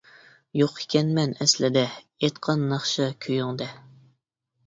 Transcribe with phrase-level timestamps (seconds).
[0.59, 3.67] يوق ئىكەنمەن ئەسلىدە، ئېيتقان ناخشا كۈيۈڭدە.